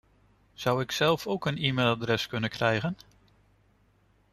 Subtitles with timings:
[0.53, 2.97] Zou ik zelf ook een e-mailadres kunnen krijgen?